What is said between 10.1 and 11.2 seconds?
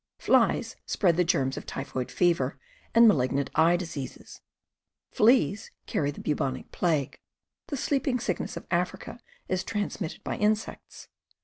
by in sects.